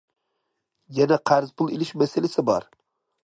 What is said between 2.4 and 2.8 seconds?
بار.